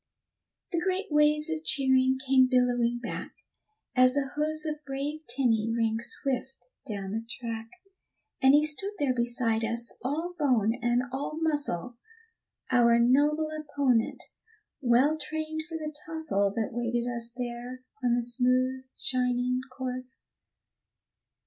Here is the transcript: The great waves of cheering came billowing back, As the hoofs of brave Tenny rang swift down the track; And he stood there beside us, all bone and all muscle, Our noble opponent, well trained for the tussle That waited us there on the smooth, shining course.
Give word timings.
The 0.71 0.79
great 0.79 1.11
waves 1.11 1.47
of 1.51 1.63
cheering 1.63 2.17
came 2.25 2.47
billowing 2.49 2.99
back, 3.03 3.35
As 3.95 4.15
the 4.15 4.31
hoofs 4.35 4.65
of 4.65 4.83
brave 4.83 5.19
Tenny 5.29 5.71
rang 5.77 5.99
swift 5.99 6.65
down 6.87 7.11
the 7.11 7.23
track; 7.29 7.69
And 8.41 8.55
he 8.55 8.65
stood 8.65 8.93
there 8.97 9.13
beside 9.13 9.63
us, 9.63 9.93
all 10.01 10.33
bone 10.39 10.73
and 10.81 11.03
all 11.11 11.37
muscle, 11.39 11.99
Our 12.71 12.97
noble 12.97 13.51
opponent, 13.51 14.23
well 14.81 15.19
trained 15.19 15.61
for 15.69 15.77
the 15.77 15.93
tussle 16.07 16.51
That 16.55 16.69
waited 16.73 17.07
us 17.07 17.29
there 17.37 17.83
on 18.03 18.15
the 18.15 18.23
smooth, 18.23 18.85
shining 18.99 19.59
course. 19.71 20.21